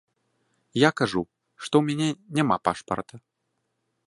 Я 0.83 0.89
кажу, 1.01 1.23
што 1.65 1.75
ў 1.83 1.85
мяне 1.91 2.09
няма 2.41 2.57
пашпарта. 2.67 3.15